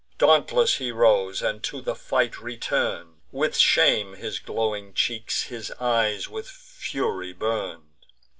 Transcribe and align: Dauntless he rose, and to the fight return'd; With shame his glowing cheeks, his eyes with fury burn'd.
Dauntless 0.17 0.77
he 0.77 0.91
rose, 0.91 1.43
and 1.43 1.61
to 1.61 1.79
the 1.79 1.93
fight 1.93 2.41
return'd; 2.41 3.21
With 3.31 3.55
shame 3.55 4.15
his 4.15 4.39
glowing 4.39 4.95
cheeks, 4.95 5.43
his 5.43 5.69
eyes 5.79 6.27
with 6.27 6.49
fury 6.49 7.33
burn'd. 7.33 8.07